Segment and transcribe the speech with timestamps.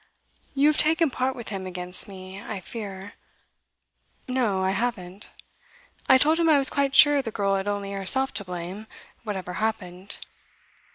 [0.55, 3.13] You have taken part with him against me, I fear'
[4.27, 5.29] 'No, I haven't.
[6.09, 8.87] I told him I was quite sure the girl had only herself to blame,
[9.21, 10.17] whatever happened.